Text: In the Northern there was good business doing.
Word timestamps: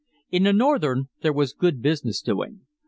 In 0.31 0.45
the 0.45 0.51
Northern 0.53 1.09
there 1.21 1.31
was 1.31 1.53
good 1.53 1.79
business 1.79 2.21
doing. 2.23 2.61